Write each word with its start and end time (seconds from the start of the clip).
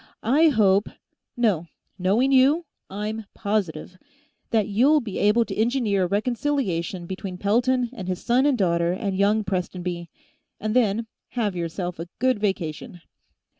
"I 0.23 0.47
hope... 0.47 0.89
no, 1.37 1.67
knowing 1.99 2.31
you, 2.31 2.65
I'm 2.89 3.25
positive... 3.35 3.99
that 4.49 4.67
you'll 4.67 4.99
be 4.99 5.19
able 5.19 5.45
to 5.45 5.55
engineer 5.55 6.05
a 6.05 6.07
reconciliation 6.07 7.05
between 7.05 7.37
Pelton 7.37 7.91
and 7.93 8.07
his 8.07 8.19
son 8.25 8.47
and 8.47 8.57
daughter 8.57 8.93
and 8.93 9.15
young 9.15 9.43
Prestonby. 9.43 10.09
And 10.59 10.75
then, 10.75 11.05
have 11.37 11.55
yourself 11.55 11.99
a 11.99 12.07
good 12.17 12.39
vacation." 12.39 13.01